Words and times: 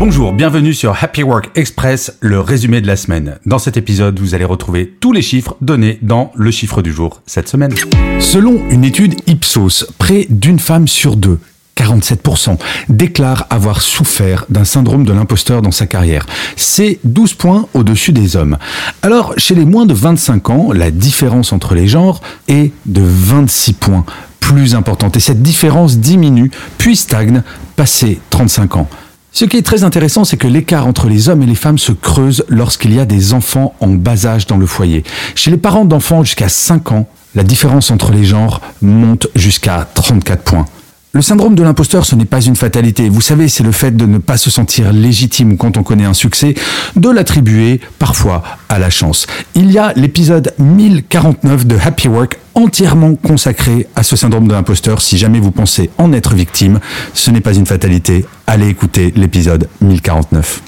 Bonjour, 0.00 0.32
bienvenue 0.32 0.72
sur 0.72 0.96
Happy 0.98 1.22
Work 1.22 1.50
Express, 1.56 2.16
le 2.20 2.40
résumé 2.40 2.80
de 2.80 2.86
la 2.86 2.96
semaine. 2.96 3.38
Dans 3.44 3.58
cet 3.58 3.76
épisode, 3.76 4.18
vous 4.18 4.34
allez 4.34 4.46
retrouver 4.46 4.96
tous 4.98 5.12
les 5.12 5.20
chiffres 5.20 5.58
donnés 5.60 5.98
dans 6.00 6.32
le 6.36 6.50
chiffre 6.50 6.80
du 6.80 6.90
jour 6.90 7.20
cette 7.26 7.50
semaine. 7.50 7.74
Selon 8.18 8.66
une 8.70 8.84
étude 8.84 9.16
Ipsos, 9.26 9.92
près 9.98 10.26
d'une 10.30 10.58
femme 10.58 10.88
sur 10.88 11.16
deux 11.16 11.38
47% 11.76 12.56
déclarent 12.88 13.46
avoir 13.50 13.82
souffert 13.82 14.46
d'un 14.48 14.64
syndrome 14.64 15.04
de 15.04 15.12
l'imposteur 15.12 15.60
dans 15.60 15.70
sa 15.70 15.84
carrière. 15.84 16.24
C'est 16.56 16.98
12 17.04 17.34
points 17.34 17.68
au-dessus 17.74 18.12
des 18.12 18.36
hommes. 18.36 18.56
Alors, 19.02 19.34
chez 19.36 19.54
les 19.54 19.66
moins 19.66 19.84
de 19.84 19.92
25 19.92 20.48
ans, 20.48 20.72
la 20.72 20.90
différence 20.90 21.52
entre 21.52 21.74
les 21.74 21.88
genres 21.88 22.22
est 22.48 22.72
de 22.86 23.02
26 23.04 23.74
points 23.74 24.06
plus 24.40 24.74
importante. 24.74 25.18
Et 25.18 25.20
cette 25.20 25.42
différence 25.42 25.98
diminue, 25.98 26.50
puis 26.78 26.96
stagne, 26.96 27.42
passé 27.76 28.18
35 28.30 28.76
ans. 28.76 28.88
Ce 29.32 29.44
qui 29.44 29.56
est 29.56 29.62
très 29.62 29.84
intéressant, 29.84 30.24
c'est 30.24 30.36
que 30.36 30.48
l'écart 30.48 30.86
entre 30.86 31.06
les 31.06 31.28
hommes 31.28 31.42
et 31.42 31.46
les 31.46 31.54
femmes 31.54 31.78
se 31.78 31.92
creuse 31.92 32.44
lorsqu'il 32.48 32.94
y 32.94 32.98
a 32.98 33.06
des 33.06 33.32
enfants 33.32 33.74
en 33.80 33.88
bas 33.88 34.26
âge 34.26 34.46
dans 34.46 34.56
le 34.56 34.66
foyer. 34.66 35.04
Chez 35.34 35.50
les 35.50 35.56
parents 35.56 35.84
d'enfants 35.84 36.24
jusqu'à 36.24 36.48
5 36.48 36.92
ans, 36.92 37.08
la 37.36 37.44
différence 37.44 37.92
entre 37.92 38.10
les 38.10 38.24
genres 38.24 38.60
monte 38.82 39.28
jusqu'à 39.36 39.88
34 39.94 40.42
points. 40.42 40.66
Le 41.12 41.22
syndrome 41.22 41.56
de 41.56 41.62
l'imposteur, 41.64 42.04
ce 42.04 42.14
n'est 42.14 42.24
pas 42.24 42.40
une 42.40 42.54
fatalité. 42.54 43.08
Vous 43.08 43.20
savez, 43.20 43.48
c'est 43.48 43.64
le 43.64 43.72
fait 43.72 43.96
de 43.96 44.06
ne 44.06 44.18
pas 44.18 44.36
se 44.36 44.48
sentir 44.48 44.92
légitime 44.92 45.56
quand 45.56 45.76
on 45.76 45.82
connaît 45.82 46.04
un 46.04 46.14
succès, 46.14 46.54
de 46.94 47.08
l'attribuer 47.08 47.80
parfois 47.98 48.44
à 48.68 48.78
la 48.78 48.90
chance. 48.90 49.26
Il 49.56 49.72
y 49.72 49.78
a 49.78 49.92
l'épisode 49.96 50.54
1049 50.58 51.66
de 51.66 51.76
Happy 51.84 52.06
Work 52.06 52.38
entièrement 52.54 53.16
consacré 53.16 53.88
à 53.96 54.04
ce 54.04 54.14
syndrome 54.14 54.46
de 54.46 54.52
l'imposteur. 54.52 55.02
Si 55.02 55.18
jamais 55.18 55.40
vous 55.40 55.50
pensez 55.50 55.90
en 55.98 56.12
être 56.12 56.34
victime, 56.34 56.78
ce 57.12 57.32
n'est 57.32 57.40
pas 57.40 57.54
une 57.54 57.66
fatalité. 57.66 58.24
Allez 58.52 58.66
écouter 58.66 59.12
l'épisode 59.14 59.68
1049. 59.80 60.62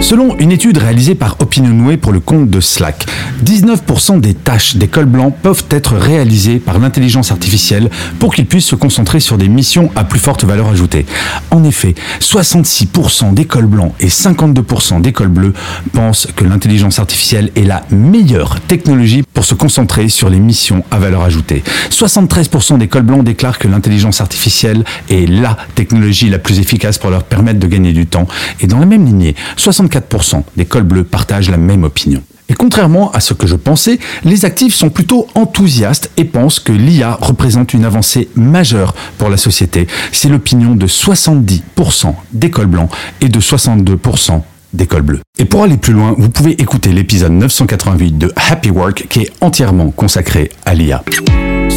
Selon 0.00 0.36
une 0.38 0.52
étude 0.52 0.76
réalisée 0.76 1.14
par 1.14 1.36
Opinionway 1.40 1.96
pour 1.96 2.12
le 2.12 2.20
compte 2.20 2.50
de 2.50 2.60
Slack, 2.60 3.06
19% 3.42 4.20
des 4.20 4.34
tâches 4.34 4.76
des 4.76 4.88
cols 4.88 5.06
blancs 5.06 5.34
peuvent 5.42 5.64
être 5.70 5.94
réalisées 5.94 6.58
par 6.58 6.78
l'intelligence 6.78 7.30
artificielle 7.30 7.88
pour 8.18 8.34
qu'ils 8.34 8.44
puissent 8.44 8.66
se 8.66 8.74
concentrer 8.74 9.20
sur 9.20 9.38
des 9.38 9.48
missions 9.48 9.90
à 9.96 10.04
plus 10.04 10.18
forte 10.18 10.44
valeur 10.44 10.68
ajoutée. 10.68 11.06
En 11.50 11.64
effet, 11.64 11.94
66% 12.20 13.32
des 13.32 13.46
cols 13.46 13.66
blancs 13.66 13.94
et 13.98 14.08
52% 14.08 15.00
des 15.00 15.12
cols 15.12 15.28
bleus 15.28 15.54
pensent 15.92 16.28
que 16.36 16.44
l'intelligence 16.44 16.98
artificielle 16.98 17.50
est 17.56 17.64
la 17.64 17.84
meilleure 17.90 18.60
technologie 18.60 19.22
pour 19.32 19.44
se 19.44 19.54
concentrer 19.54 20.10
sur 20.10 20.28
les 20.28 20.38
missions 20.38 20.84
à 20.90 20.98
valeur 20.98 21.22
ajoutée. 21.22 21.62
73% 21.90 22.76
des 22.76 22.88
cols 22.88 23.02
blancs 23.04 23.24
déclarent 23.24 23.58
que 23.58 23.68
l'intelligence 23.68 24.20
artificielle 24.20 24.84
est 25.08 25.26
la 25.28 25.56
technologie 25.74 26.28
la 26.28 26.38
plus 26.38 26.58
efficace 26.58 26.98
pour 27.04 27.10
leur 27.10 27.24
permettre 27.24 27.60
de 27.60 27.66
gagner 27.66 27.92
du 27.92 28.06
temps. 28.06 28.26
Et 28.60 28.66
dans 28.66 28.78
la 28.78 28.86
même 28.86 29.04
lignée, 29.04 29.34
64% 29.58 30.42
des 30.56 30.64
cols 30.64 30.84
bleus 30.84 31.04
partagent 31.04 31.50
la 31.50 31.58
même 31.58 31.84
opinion. 31.84 32.22
Et 32.48 32.54
contrairement 32.54 33.10
à 33.12 33.20
ce 33.20 33.34
que 33.34 33.46
je 33.46 33.56
pensais, 33.56 33.98
les 34.24 34.46
actifs 34.46 34.74
sont 34.74 34.88
plutôt 34.88 35.26
enthousiastes 35.34 36.10
et 36.16 36.24
pensent 36.24 36.60
que 36.60 36.72
l'IA 36.72 37.18
représente 37.20 37.74
une 37.74 37.84
avancée 37.84 38.30
majeure 38.36 38.94
pour 39.18 39.28
la 39.28 39.36
société. 39.36 39.86
C'est 40.12 40.30
l'opinion 40.30 40.74
de 40.74 40.86
70% 40.86 42.14
des 42.32 42.50
cols 42.50 42.68
blancs 42.68 42.88
et 43.20 43.28
de 43.28 43.38
62% 43.38 44.40
des 44.72 44.86
cols 44.86 45.02
bleus. 45.02 45.20
Et 45.38 45.44
pour 45.44 45.62
aller 45.62 45.76
plus 45.76 45.92
loin, 45.92 46.14
vous 46.16 46.30
pouvez 46.30 46.52
écouter 46.52 46.94
l'épisode 46.94 47.32
988 47.32 48.16
de 48.16 48.32
Happy 48.50 48.70
Work 48.70 49.08
qui 49.10 49.20
est 49.20 49.32
entièrement 49.42 49.90
consacré 49.90 50.50
à 50.64 50.72
l'IA. 50.72 51.04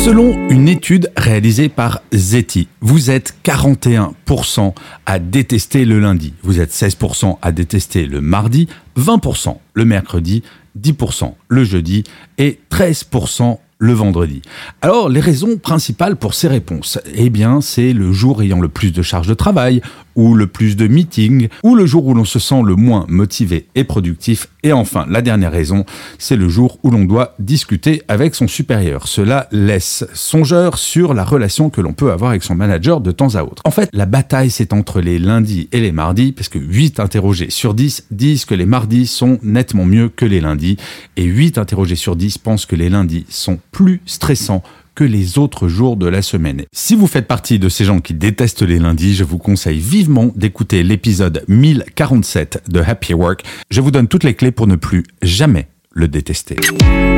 Selon 0.03 0.47
une 0.49 0.69
étude 0.69 1.11
réalisée 1.17 1.67
par 1.69 2.01
Zeti, 2.13 2.67
vous 2.81 3.09
êtes 3.09 3.35
41% 3.43 4.73
à 5.05 5.19
détester 5.19 5.85
le 5.85 5.99
lundi, 5.99 6.33
vous 6.43 6.61
êtes 6.61 6.71
16% 6.71 7.39
à 7.41 7.51
détester 7.51 8.05
le 8.05 8.21
mardi, 8.21 8.69
20% 8.97 9.57
le 9.73 9.85
mercredi, 9.85 10.43
10% 10.79 11.33
le 11.49 11.63
jeudi 11.63 12.03
et 12.37 12.59
13% 12.71 13.57
le 13.79 13.93
vendredi. 13.93 14.41
Alors, 14.81 15.09
les 15.09 15.19
raisons 15.19 15.57
principales 15.57 16.15
pour 16.15 16.33
ces 16.33 16.47
réponses, 16.47 16.99
eh 17.13 17.29
bien, 17.29 17.61
c'est 17.61 17.93
le 17.93 18.11
jour 18.11 18.41
ayant 18.41 18.59
le 18.59 18.69
plus 18.69 18.91
de 18.91 19.01
charges 19.01 19.27
de 19.27 19.33
travail, 19.33 19.81
ou 20.17 20.33
le 20.33 20.47
plus 20.47 20.75
de 20.75 20.87
meetings, 20.87 21.47
ou 21.63 21.75
le 21.75 21.85
jour 21.85 22.07
où 22.07 22.13
l'on 22.13 22.25
se 22.25 22.39
sent 22.39 22.63
le 22.65 22.75
moins 22.75 23.05
motivé 23.07 23.67
et 23.75 23.83
productif. 23.83 24.49
Et 24.63 24.73
enfin, 24.73 25.05
la 25.07 25.21
dernière 25.21 25.51
raison, 25.51 25.85
c'est 26.17 26.35
le 26.35 26.49
jour 26.49 26.79
où 26.83 26.89
l'on 26.89 27.05
doit 27.05 27.35
discuter 27.37 28.01
avec 28.07 28.33
son 28.33 28.47
supérieur. 28.47 29.07
Cela 29.07 29.47
laisse 29.51 30.05
songeur 30.13 30.79
sur 30.79 31.13
la 31.13 31.23
relation 31.23 31.69
que 31.69 31.81
l'on 31.81 31.93
peut 31.93 32.11
avoir 32.11 32.31
avec 32.31 32.43
son 32.43 32.55
manager 32.55 32.99
de 32.99 33.11
temps 33.11 33.35
à 33.35 33.43
autre. 33.43 33.61
En 33.63 33.71
fait, 33.71 33.89
la 33.93 34.07
bataille, 34.07 34.49
c'est 34.49 34.73
entre 34.73 35.01
les 35.01 35.19
lundis 35.19 35.69
et 35.71 35.79
les 35.79 35.91
mardis, 35.91 36.31
parce 36.31 36.49
que 36.49 36.57
8 36.57 36.99
interrogés 36.99 37.51
sur 37.51 37.75
10 37.75 38.07
disent 38.09 38.45
que 38.45 38.55
les 38.55 38.65
mardis 38.65 39.05
sont 39.05 39.37
nettement 39.43 39.85
mieux 39.85 40.09
que 40.09 40.25
les 40.25 40.41
lundis, 40.41 40.77
et 41.15 41.23
8 41.23 41.59
interrogés 41.59 41.95
sur 41.95 42.15
10 42.15 42.39
pensent 42.39 42.65
que 42.65 42.75
les 42.75 42.89
lundis 42.89 43.25
sont 43.29 43.59
plus 43.71 44.01
stressants 44.05 44.63
que 44.95 45.03
les 45.03 45.37
autres 45.37 45.67
jours 45.67 45.95
de 45.95 46.07
la 46.07 46.23
semaine. 46.23 46.63
Si 46.73 46.95
vous 46.95 47.05
faites 47.05 47.27
partie 47.27 47.59
de 47.59 47.69
ces 47.69 47.85
gens 47.85 47.99
qui 47.99 48.15
détestent 48.15 48.63
les 48.63 48.79
lundis, 48.79 49.13
je 49.13 49.23
vous 49.23 49.37
conseille 49.37 49.79
vivement 49.79 50.31
d'écouter 50.35 50.81
l'épisode 50.81 51.43
1047 51.47 52.63
de 52.69 52.79
Happy 52.79 53.13
Work. 53.13 53.43
Je 53.69 53.81
vous 53.81 53.91
donne 53.91 54.07
toutes 54.07 54.23
les 54.23 54.33
clés 54.33 54.51
pour 54.51 54.65
ne 54.65 54.75
plus 54.75 55.03
jamais 55.21 55.67
le 55.97 56.07
détester. 56.07 56.55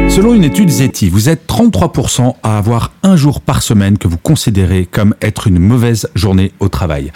Selon 0.07 0.33
une 0.33 0.43
étude 0.43 0.69
Zeti, 0.69 1.09
vous 1.09 1.29
êtes 1.29 1.47
33% 1.47 2.35
à 2.41 2.57
avoir 2.57 2.93
un 3.03 3.15
jour 3.15 3.41
par 3.41 3.61
semaine 3.61 3.97
que 3.97 4.07
vous 4.07 4.17
considérez 4.17 4.85
comme 4.85 5.13
être 5.21 5.47
une 5.47 5.59
mauvaise 5.59 6.09
journée 6.15 6.51
au 6.59 6.69
travail. 6.69 7.11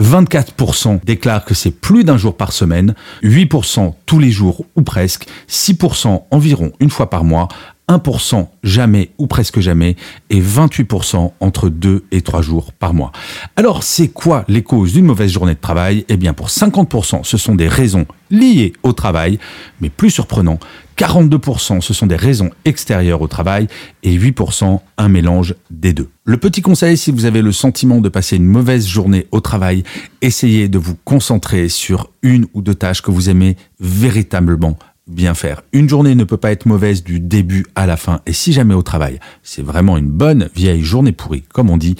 24% 0.00 1.00
déclarent 1.04 1.44
que 1.44 1.54
c'est 1.54 1.72
plus 1.72 2.04
d'un 2.04 2.16
jour 2.16 2.36
par 2.36 2.52
semaine, 2.52 2.94
8% 3.22 3.94
tous 4.06 4.18
les 4.18 4.30
jours 4.30 4.64
ou 4.76 4.82
presque, 4.82 5.26
6% 5.50 6.22
environ 6.30 6.72
une 6.80 6.90
fois 6.90 7.10
par 7.10 7.24
mois, 7.24 7.48
1% 7.88 8.46
jamais 8.62 9.10
ou 9.18 9.26
presque 9.26 9.60
jamais 9.60 9.96
et 10.30 10.40
28% 10.40 11.32
entre 11.40 11.68
2 11.68 12.04
et 12.12 12.20
3 12.20 12.42
jours 12.42 12.72
par 12.72 12.94
mois. 12.94 13.12
Alors, 13.56 13.82
c'est 13.82 14.08
quoi 14.08 14.44
les 14.48 14.62
causes 14.62 14.92
d'une 14.92 15.06
mauvaise 15.06 15.32
journée 15.32 15.54
de 15.54 15.60
travail? 15.60 16.04
Eh 16.08 16.16
bien, 16.16 16.34
pour 16.34 16.48
50%, 16.48 17.24
ce 17.24 17.36
sont 17.36 17.54
des 17.54 17.68
raisons 17.68 18.06
liées 18.30 18.74
au 18.82 18.92
travail, 18.92 19.38
mais 19.80 19.88
plus 19.88 20.10
surprenant, 20.10 20.58
42% 20.98 21.80
ce 21.80 21.94
sont 21.94 22.06
des 22.06 22.16
raisons 22.16 22.50
extérieures 22.64 23.22
au 23.22 23.28
travail 23.28 23.68
et 24.02 24.18
8% 24.18 24.80
un 24.98 25.08
mélange 25.08 25.54
des 25.70 25.92
deux. 25.92 26.08
Le 26.24 26.36
petit 26.36 26.60
conseil, 26.60 26.96
si 26.96 27.12
vous 27.12 27.24
avez 27.24 27.40
le 27.40 27.52
sentiment 27.52 28.00
de 28.00 28.08
passer 28.08 28.36
une 28.36 28.46
mauvaise 28.46 28.86
journée 28.86 29.26
au 29.30 29.40
travail, 29.40 29.84
essayez 30.22 30.68
de 30.68 30.78
vous 30.78 30.96
concentrer 31.04 31.68
sur 31.68 32.10
une 32.22 32.46
ou 32.52 32.62
deux 32.62 32.74
tâches 32.74 33.00
que 33.00 33.12
vous 33.12 33.30
aimez 33.30 33.56
véritablement 33.78 34.76
bien 35.06 35.34
faire. 35.34 35.62
Une 35.72 35.88
journée 35.88 36.16
ne 36.16 36.24
peut 36.24 36.36
pas 36.36 36.50
être 36.50 36.66
mauvaise 36.66 37.04
du 37.04 37.20
début 37.20 37.64
à 37.76 37.86
la 37.86 37.96
fin. 37.96 38.20
Et 38.26 38.32
si 38.32 38.52
jamais 38.52 38.74
au 38.74 38.82
travail, 38.82 39.20
c'est 39.42 39.62
vraiment 39.62 39.96
une 39.96 40.10
bonne 40.10 40.50
vieille 40.54 40.82
journée 40.82 41.12
pourrie, 41.12 41.44
comme 41.52 41.70
on 41.70 41.78
dit, 41.78 41.94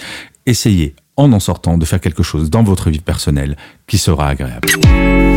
essayez 0.44 0.94
en 1.18 1.32
en 1.32 1.40
sortant 1.40 1.76
de 1.76 1.84
faire 1.84 2.00
quelque 2.00 2.22
chose 2.22 2.48
dans 2.48 2.62
votre 2.62 2.88
vie 2.88 3.00
personnelle 3.00 3.56
qui 3.86 3.98
sera 3.98 4.28
agréable. 4.28 4.68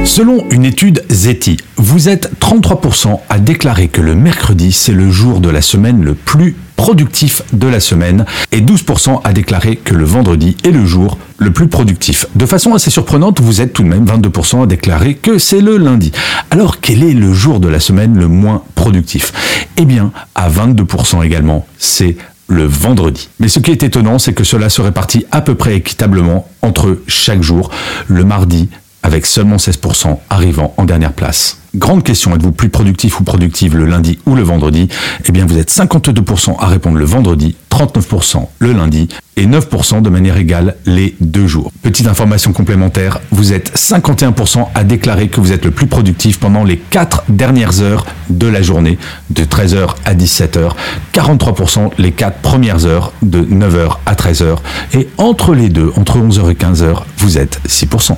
Selon 0.06 0.46
une 0.50 0.66
étude 0.66 1.04
Zeti, 1.10 1.58
vous 1.78 2.10
êtes 2.10 2.32
33% 2.40 3.20
à 3.30 3.40
déclarer 3.40 3.88
que 3.88 4.02
le 4.02 4.16
mercredi, 4.16 4.72
c'est 4.72 4.94
le 4.94 5.12
jour 5.12 5.42
de 5.42 5.50
la 5.50 5.62
semaine 5.62 6.04
le 6.04 6.14
plus 6.14 6.56
productif 6.76 7.44
de 7.54 7.68
la 7.68 7.80
semaine 7.80 8.26
et 8.52 8.62
12% 8.62 9.22
à 9.24 9.34
déclarer 9.34 9.76
que 9.76 9.94
le 9.94 10.04
vendredi 10.04 10.58
est 10.64 10.72
le 10.72 10.86
jour 10.86 11.20
le 11.38 11.52
plus 11.52 11.68
productif. 11.68 12.26
De 12.36 12.48
façon 12.48 12.74
assez 12.74 12.90
surprenante, 12.90 13.40
vous 13.40 13.62
êtes 13.62 13.74
tout 13.74 13.84
de 13.84 13.88
même 13.88 14.06
22% 14.06 14.64
à 14.64 14.66
déclarer 14.66 15.14
que 15.14 15.38
c'est 15.38 15.62
le 15.62 15.78
lundi. 15.78 16.12
Alors 16.50 16.80
quel 16.80 17.04
est 17.04 17.14
le 17.14 17.34
jour 17.34 17.60
de 17.60 17.68
la 17.68 17.80
semaine 17.80 18.18
le 18.18 18.28
moins 18.28 18.64
productif? 18.74 19.32
Eh 19.78 19.86
bien, 19.86 20.12
à 20.34 20.50
22% 20.50 21.24
également, 21.24 21.68
c'est 21.78 22.18
le 22.52 22.66
vendredi. 22.66 23.30
Mais 23.40 23.48
ce 23.48 23.60
qui 23.60 23.72
est 23.72 23.82
étonnant, 23.82 24.20
c'est 24.20 24.34
que 24.34 24.44
cela 24.44 24.70
se 24.70 24.82
répartit 24.82 25.26
à 25.32 25.42
peu 25.42 25.56
près 25.56 25.76
équitablement 25.76 26.50
entre 26.62 27.00
chaque 27.08 27.42
jour. 27.42 27.72
Le 28.08 28.26
mardi, 28.26 28.68
avec 29.04 29.26
seulement 29.26 29.56
16% 29.56 30.20
arrivant 30.30 30.74
en 30.78 30.84
dernière 30.84 31.14
place. 31.14 31.61
Grande 31.74 32.04
question, 32.04 32.36
êtes-vous 32.36 32.52
plus 32.52 32.68
productif 32.68 33.22
ou 33.22 33.24
productive 33.24 33.78
le 33.78 33.86
lundi 33.86 34.20
ou 34.26 34.36
le 34.36 34.44
vendredi? 34.44 34.90
Eh 35.26 35.32
bien, 35.32 35.46
vous 35.46 35.58
êtes 35.58 35.72
52% 35.72 36.58
à 36.60 36.68
répondre 36.68 36.98
le 36.98 37.06
vendredi, 37.06 37.56
39% 37.72 38.46
le 38.60 38.74
lundi 38.74 39.08
et 39.38 39.46
9% 39.46 40.02
de 40.02 40.10
manière 40.10 40.36
égale 40.36 40.76
les 40.86 41.16
deux 41.22 41.48
jours. 41.48 41.72
Petite 41.82 42.08
information 42.08 42.52
complémentaire, 42.52 43.22
vous 43.32 43.54
êtes 43.54 43.72
51% 43.78 44.68
à 44.76 44.84
déclarer 44.84 45.30
que 45.30 45.40
vous 45.40 45.54
êtes 45.54 45.64
le 45.64 45.72
plus 45.72 45.88
productif 45.88 46.42
pendant 46.42 46.66
les 46.66 46.76
4 46.76 47.24
dernières 47.30 47.82
heures 47.82 48.06
de 48.30 48.48
la 48.48 48.62
journée, 48.62 48.98
de 49.30 49.46
13h 49.46 49.96
à 50.04 50.14
17h, 50.14 50.72
43% 51.14 51.92
les 51.98 52.12
4 52.12 52.40
premières 52.40 52.86
heures, 52.86 53.14
de 53.22 53.42
9h 53.42 54.00
à 54.06 54.16
13h, 54.16 54.58
et 54.94 55.08
entre 55.18 55.56
les 55.56 55.70
deux, 55.70 55.94
entre 55.96 56.18
11h 56.18 56.52
et 56.52 56.56
15h, 56.56 57.04
vous 57.18 57.38
êtes 57.38 57.62
6%. 57.66 58.18